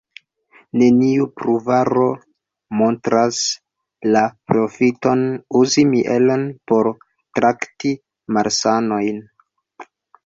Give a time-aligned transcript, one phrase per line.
[0.81, 2.05] Neniu pruvaro
[2.79, 3.41] montras
[4.15, 5.21] la profiton
[5.63, 6.91] uzi mielon por
[7.41, 7.93] trakti
[8.39, 9.25] malsanojn.